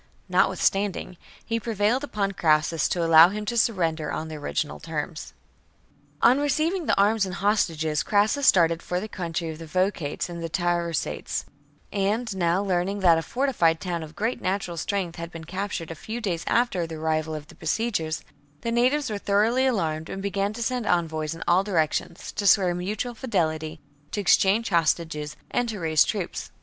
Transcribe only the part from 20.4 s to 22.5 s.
to send envoys in all directions, to